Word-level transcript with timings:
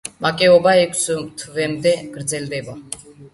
მაკეობა 0.25 0.71
ექვს 0.85 1.03
თვემდე 1.43 1.93
გრძელდება. 2.17 2.77